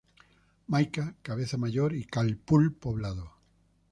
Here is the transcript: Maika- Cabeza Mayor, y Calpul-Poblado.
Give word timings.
Maika- 0.69 1.13
Cabeza 1.21 1.57
Mayor, 1.57 1.93
y 1.93 2.05
Calpul-Poblado. 2.05 3.33